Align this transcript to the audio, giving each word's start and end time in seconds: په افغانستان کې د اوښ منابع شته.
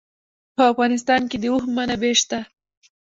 په 0.55 0.63
افغانستان 0.71 1.21
کې 1.29 1.37
د 1.39 1.45
اوښ 1.53 1.63
منابع 1.75 2.13
شته. 2.21 2.39